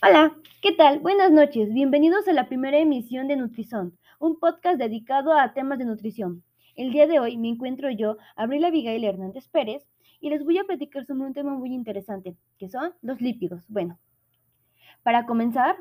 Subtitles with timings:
[0.00, 1.00] Hola, ¿qué tal?
[1.00, 1.74] Buenas noches.
[1.74, 6.44] Bienvenidos a la primera emisión de Nutrizón, un podcast dedicado a temas de nutrición.
[6.76, 9.88] El día de hoy me encuentro yo, Abril Abigail Hernández Pérez,
[10.20, 13.64] y les voy a platicar sobre un tema muy interesante, que son los lípidos.
[13.66, 13.98] Bueno,
[15.02, 15.76] para comenzar,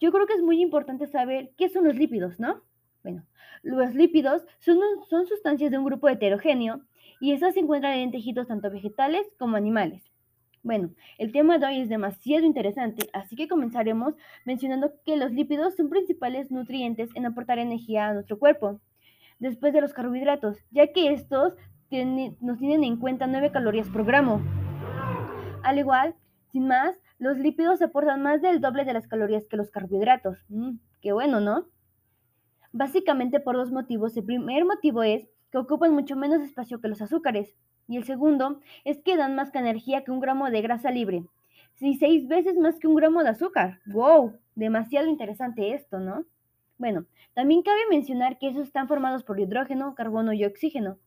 [0.00, 2.60] yo creo que es muy importante saber qué son los lípidos, ¿no?
[3.04, 3.24] Bueno,
[3.62, 6.80] los lípidos son, son sustancias de un grupo heterogéneo
[7.20, 10.13] y esas se encuentran en tejidos tanto vegetales como animales.
[10.64, 14.14] Bueno, el tema de hoy es demasiado interesante, así que comenzaremos
[14.46, 18.80] mencionando que los lípidos son principales nutrientes en aportar energía a nuestro cuerpo,
[19.38, 21.52] después de los carbohidratos, ya que estos
[22.40, 24.40] nos tienen en cuenta 9 calorías por gramo.
[25.62, 26.14] Al igual,
[26.50, 30.46] sin más, los lípidos aportan más del doble de las calorías que los carbohidratos.
[30.48, 31.66] Mm, qué bueno, ¿no?
[32.72, 34.16] Básicamente por dos motivos.
[34.16, 37.54] El primer motivo es que ocupan mucho menos espacio que los azúcares.
[37.88, 41.24] Y el segundo es que dan más energía que un gramo de grasa libre.
[41.74, 43.80] Sí, seis veces más que un gramo de azúcar.
[43.86, 44.38] ¡Wow!
[44.54, 46.24] Demasiado interesante esto, ¿no?
[46.78, 50.98] Bueno, también cabe mencionar que esos están formados por hidrógeno, carbono y oxígeno.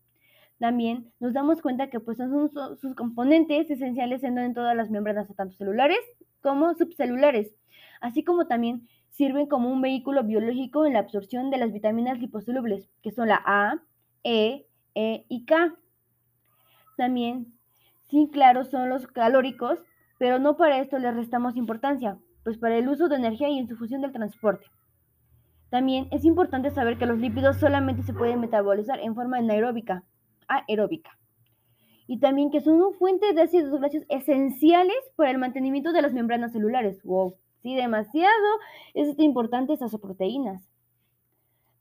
[0.60, 5.56] También nos damos cuenta que pues, son sus componentes esenciales en todas las membranas, tanto
[5.56, 6.00] celulares
[6.42, 7.56] como subcelulares,
[8.02, 12.90] así como también sirven como un vehículo biológico en la absorción de las vitaminas liposolubles,
[13.02, 13.82] que son la A,
[14.24, 15.76] E, E y K.
[16.98, 17.54] También,
[18.10, 19.80] sí, claro, son los calóricos,
[20.18, 23.68] pero no para esto les restamos importancia, pues para el uso de energía y en
[23.68, 24.66] su función del transporte.
[25.70, 30.04] También es importante saber que los lípidos solamente se pueden metabolizar en forma anaeróbica,
[30.48, 31.12] aeróbica.
[32.08, 36.14] Y también que son una fuente de ácidos grasos esenciales para el mantenimiento de las
[36.14, 37.04] membranas celulares.
[37.04, 38.60] Wow, sí, demasiado
[38.96, 40.68] es importante esas proteínas.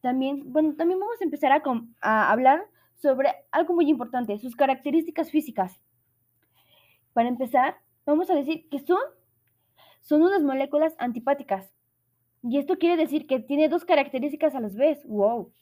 [0.03, 1.63] También, bueno, también vamos a empezar a,
[2.03, 5.81] a hablar sobre algo muy importante, sus características físicas.
[7.13, 9.01] Para empezar, vamos a decir que son,
[10.01, 11.73] son unas moléculas antipáticas.
[12.43, 15.05] Y esto quiere decir que tiene dos características a las vez.
[15.07, 15.53] Wow,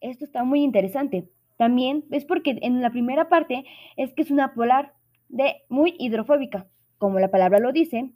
[0.00, 1.28] esto está muy interesante.
[1.56, 3.64] También es porque en la primera parte
[3.96, 4.94] es que es una polar
[5.28, 6.66] de muy hidrofóbica,
[6.98, 8.12] como la palabra lo dice,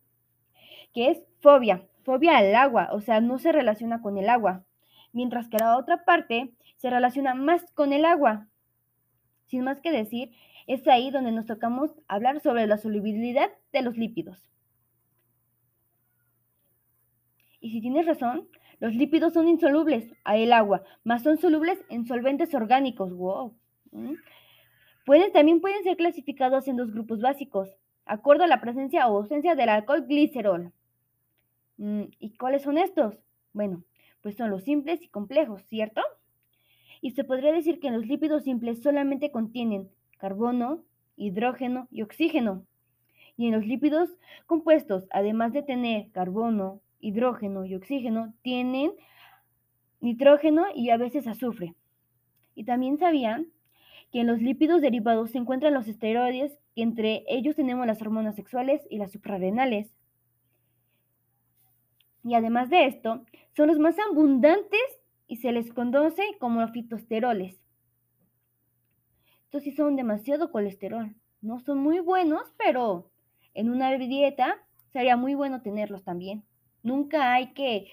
[0.94, 4.64] que es fobia, fobia al agua, o sea, no se relaciona con el agua.
[5.12, 8.46] Mientras que la otra parte se relaciona más con el agua.
[9.46, 10.32] Sin más que decir,
[10.66, 14.50] es ahí donde nos tocamos hablar sobre la solubilidad de los lípidos.
[17.58, 18.46] Y si tienes razón,
[18.80, 23.14] los lípidos son insolubles a el agua, más son solubles en solventes orgánicos.
[23.14, 23.54] Wow.
[25.06, 29.54] Pueden, también pueden ser clasificados en dos grupos básicos, acuerdo a la presencia o ausencia
[29.54, 30.70] del alcohol glicerol.
[31.78, 33.24] Mm, ¿Y cuáles son estos?
[33.54, 33.84] Bueno,
[34.20, 36.02] pues son los simples y complejos, ¿cierto?
[37.04, 40.84] Y se podría decir que los lípidos simples solamente contienen carbono,
[41.16, 42.64] hidrógeno y oxígeno.
[43.36, 44.08] Y en los lípidos
[44.46, 48.92] compuestos, además de tener carbono, hidrógeno y oxígeno, tienen
[50.00, 51.74] nitrógeno y a veces azufre.
[52.54, 53.48] Y también sabían
[54.10, 58.34] que en los lípidos derivados se encuentran los esteroides, que entre ellos tenemos las hormonas
[58.34, 59.94] sexuales y las suprarrenales.
[62.24, 67.58] Y además de esto, son los más abundantes y se les conoce como fitosteroles.
[69.44, 71.14] Estos sí son demasiado colesterol.
[71.40, 73.10] No son muy buenos, pero
[73.54, 74.56] en una dieta
[74.92, 76.44] sería muy bueno tenerlos también.
[76.82, 77.86] Nunca hay que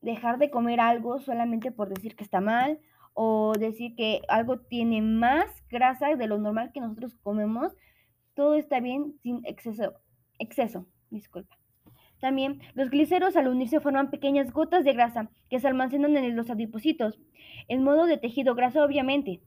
[0.00, 2.80] dejar de comer algo solamente por decir que está mal
[3.14, 7.72] o decir que algo tiene más grasa de lo normal que nosotros comemos.
[8.34, 9.94] Todo está bien sin exceso.
[10.38, 11.56] Exceso, disculpa.
[12.22, 16.50] También, los gliceros al unirse forman pequeñas gotas de grasa que se almacenan en los
[16.50, 17.18] adipocitos,
[17.66, 19.40] en modo de tejido graso obviamente.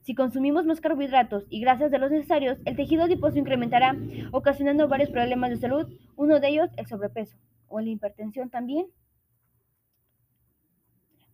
[0.00, 3.94] Si consumimos más carbohidratos y grasas de los necesarios, el tejido adiposo incrementará,
[4.32, 5.86] ocasionando varios problemas de salud,
[6.16, 7.36] uno de ellos el sobrepeso
[7.68, 8.86] o la hipertensión también.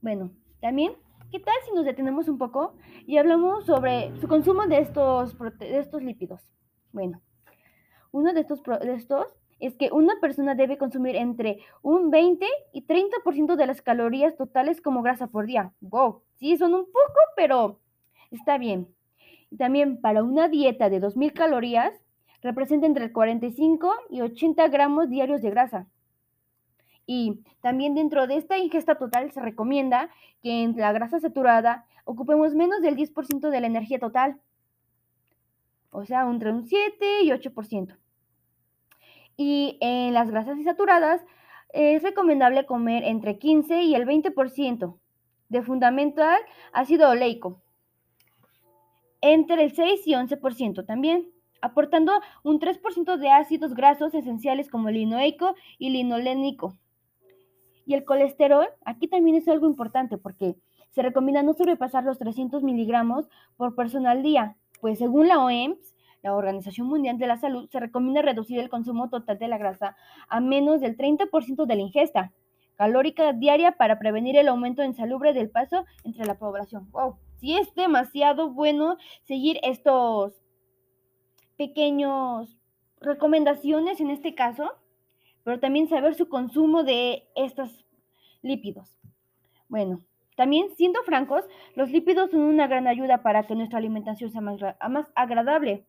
[0.01, 0.95] Bueno, también,
[1.31, 2.75] ¿qué tal si nos detenemos un poco
[3.07, 6.51] y hablamos sobre su consumo de estos, de estos lípidos?
[6.91, 7.23] Bueno,
[8.11, 12.87] uno de estos, de estos es que una persona debe consumir entre un 20 y
[12.87, 15.73] 30% de las calorías totales como grasa por día.
[15.81, 17.79] Wow, sí, son un poco, pero
[18.31, 18.89] está bien.
[19.51, 21.93] Y también para una dieta de 2.000 calorías,
[22.43, 25.87] representa entre 45 y 80 gramos diarios de grasa.
[27.07, 30.11] Y también dentro de esta ingesta total se recomienda
[30.43, 34.41] que en la grasa saturada ocupemos menos del 10% de la energía total.
[35.91, 37.97] O sea, entre un 7 y 8%.
[39.43, 41.23] Y en las grasas insaturadas
[41.73, 44.99] es recomendable comer entre 15 y el 20%
[45.49, 46.39] de fundamental
[46.75, 47.59] ácido oleico.
[49.23, 51.33] Entre el 6 y 11% también.
[51.63, 56.77] aportando un 3% de ácidos grasos esenciales como el linoleico y linolénico.
[57.87, 60.57] Y el colesterol, aquí también es algo importante porque
[60.91, 63.27] se recomienda no sobrepasar los 300 miligramos
[63.57, 67.81] por persona al día, pues según la OMS, la Organización Mundial de la Salud, se
[67.81, 69.97] recomienda reducir el consumo total de la grasa
[70.29, 72.33] a menos del 30% de la ingesta
[72.77, 76.91] calórica diaria para prevenir el aumento insalubre del paso entre la población.
[76.93, 80.33] Wow, sí es demasiado bueno seguir estos
[81.59, 82.57] pequeños
[82.99, 84.73] recomendaciones en este caso,
[85.45, 87.85] pero también saber su consumo de estos
[88.41, 88.99] lípidos.
[89.69, 90.01] Bueno,
[90.37, 91.45] también siendo francos,
[91.75, 95.85] los lípidos son una gran ayuda para que nuestra alimentación sea más agradable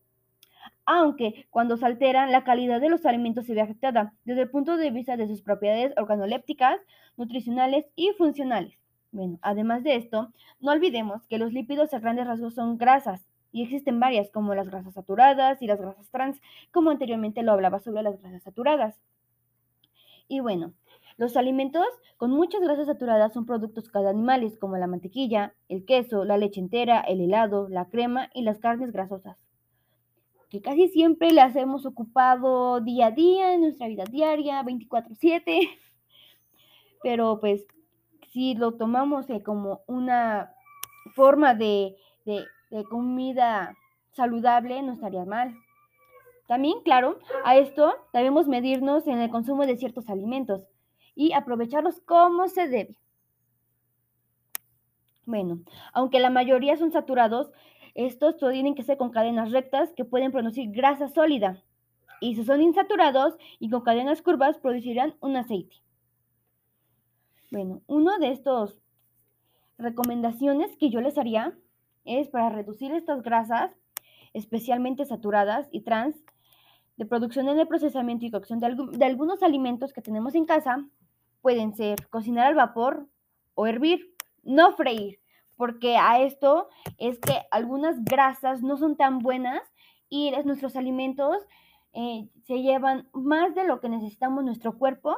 [0.84, 4.76] aunque cuando se alteran la calidad de los alimentos se ve afectada desde el punto
[4.76, 6.80] de vista de sus propiedades organolépticas,
[7.16, 8.78] nutricionales y funcionales.
[9.12, 13.20] Bueno, además de esto, no olvidemos que los lípidos a grandes rasgos son grasas
[13.52, 16.40] y existen varias como las grasas saturadas y las grasas trans,
[16.70, 18.98] como anteriormente lo hablaba sobre las grasas saturadas.
[20.28, 20.72] Y bueno,
[21.18, 21.86] los alimentos
[22.16, 26.60] con muchas grasas saturadas son productos cada animales como la mantequilla, el queso, la leche
[26.60, 29.41] entera, el helado, la crema y las carnes grasosas
[30.52, 35.66] que casi siempre las hemos ocupado día a día en nuestra vida diaria, 24/7,
[37.02, 37.66] pero pues
[38.34, 40.52] si lo tomamos como una
[41.14, 41.96] forma de,
[42.26, 43.74] de, de comida
[44.10, 45.56] saludable, no estaría mal.
[46.46, 50.68] También, claro, a esto debemos medirnos en el consumo de ciertos alimentos
[51.14, 52.98] y aprovecharlos como se debe.
[55.24, 55.60] Bueno,
[55.94, 57.50] aunque la mayoría son saturados,
[57.94, 61.62] estos tienen que ser con cadenas rectas que pueden producir grasa sólida.
[62.20, 65.76] Y si son insaturados y con cadenas curvas, producirán un aceite.
[67.50, 68.80] Bueno, una de estas
[69.76, 71.52] recomendaciones que yo les haría
[72.04, 73.72] es para reducir estas grasas,
[74.32, 76.16] especialmente saturadas y trans,
[76.96, 80.86] de producción en el procesamiento y cocción de, de algunos alimentos que tenemos en casa,
[81.40, 83.06] pueden ser cocinar al vapor
[83.54, 84.14] o hervir,
[84.44, 85.21] no freír
[85.56, 86.68] porque a esto
[86.98, 89.62] es que algunas grasas no son tan buenas
[90.08, 91.36] y nuestros alimentos
[91.92, 95.16] eh, se llevan más de lo que necesitamos nuestro cuerpo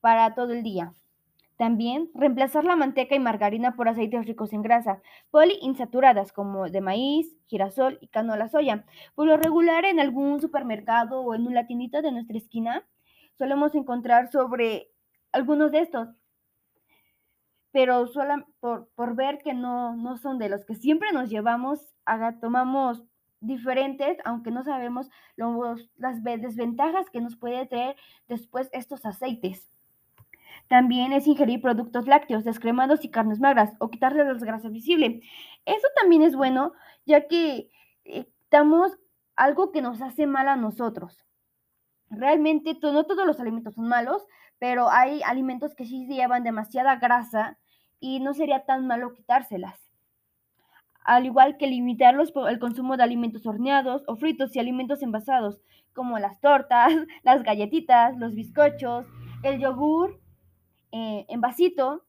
[0.00, 0.92] para todo el día.
[1.56, 7.36] También reemplazar la manteca y margarina por aceites ricos en grasa, poliinsaturadas como de maíz,
[7.46, 8.86] girasol y canola soya.
[9.14, 12.86] Por lo regular en algún supermercado o en una tiendita de nuestra esquina
[13.36, 14.90] solemos encontrar sobre
[15.32, 16.08] algunos de estos
[17.72, 21.94] pero solo por, ver que no, no son de los que siempre nos llevamos,
[22.40, 23.04] tomamos
[23.40, 25.08] diferentes, aunque no sabemos
[25.96, 27.96] las desventajas que nos puede traer
[28.28, 29.70] después estos aceites.
[30.68, 35.24] También es ingerir productos lácteos, descremados y carnes magras o quitarle las grasas visibles.
[35.64, 36.72] Eso también es bueno,
[37.06, 37.70] ya que
[38.04, 38.98] eh, damos
[39.36, 41.24] algo que nos hace mal a nosotros.
[42.10, 44.26] Realmente no todos los alimentos son malos,
[44.60, 47.58] pero hay alimentos que sí llevan demasiada grasa
[47.98, 49.90] y no sería tan malo quitárselas.
[51.02, 55.60] Al igual que limitar el consumo de alimentos horneados o fritos y alimentos envasados,
[55.94, 56.92] como las tortas,
[57.24, 59.06] las galletitas, los bizcochos,
[59.42, 60.20] el yogur
[60.92, 62.04] eh, en vasito,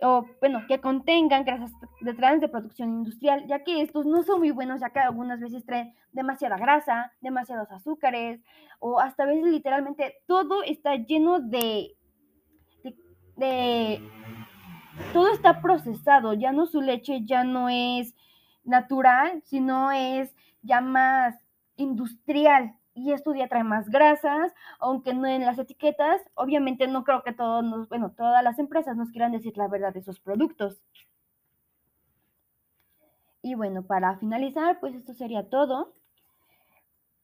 [0.00, 4.40] o bueno, que contengan grasas de trans de producción industrial, ya que estos no son
[4.40, 8.40] muy buenos, ya que algunas veces traen demasiada grasa, demasiados azúcares,
[8.78, 11.96] o hasta veces literalmente todo está lleno de,
[13.36, 14.00] de,
[15.12, 18.14] todo está procesado, ya no su leche ya no es
[18.64, 21.34] natural, sino es ya más
[21.76, 27.22] industrial y esto ya trae más grasas, aunque no en las etiquetas, obviamente no creo
[27.22, 30.82] que todos bueno, todas las empresas nos quieran decir la verdad de sus productos.
[33.40, 35.94] Y bueno, para finalizar, pues esto sería todo.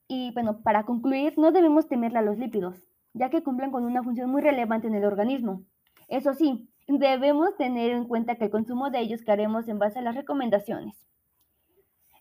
[0.06, 2.76] Y bueno, para concluir, no debemos temerle a los lípidos,
[3.12, 5.64] ya que cumplen con una función muy relevante en el organismo.
[6.06, 9.98] Eso sí, debemos tener en cuenta que el consumo de ellos que haremos en base
[9.98, 10.94] a las recomendaciones.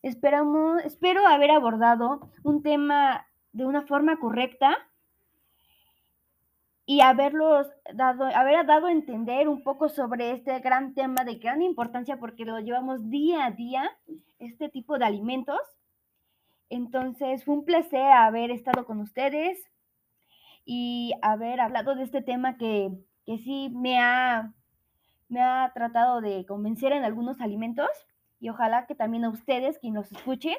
[0.01, 4.77] Esperamos, espero haber abordado un tema de una forma correcta
[6.85, 11.61] y haberlos dado, haber dado a entender un poco sobre este gran tema de gran
[11.61, 13.89] importancia porque lo llevamos día a día,
[14.39, 15.61] este tipo de alimentos.
[16.69, 19.59] Entonces fue un placer haber estado con ustedes
[20.65, 22.91] y haber hablado de este tema que,
[23.25, 24.51] que sí me ha,
[25.29, 27.89] me ha tratado de convencer en algunos alimentos
[28.39, 30.57] y ojalá que también a ustedes, quien los escuchen,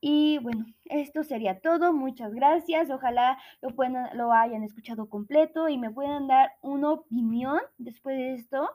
[0.00, 1.92] y bueno, esto sería todo.
[1.92, 2.90] Muchas gracias.
[2.90, 3.70] Ojalá lo,
[4.14, 8.70] lo hayan escuchado completo y me puedan dar una opinión después de esto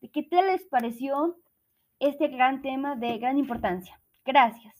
[0.00, 1.38] de qué tal les pareció
[1.98, 4.00] este gran tema de gran importancia.
[4.24, 4.79] Gracias.